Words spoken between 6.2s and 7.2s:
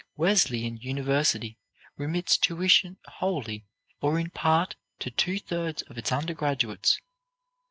graduates.